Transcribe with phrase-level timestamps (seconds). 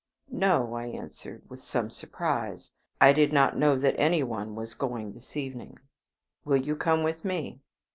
[0.33, 2.71] "No," I answered, with some surprise.
[2.99, 5.77] "I did not know that any one was going this evening."
[6.43, 7.61] "Will you come with me?"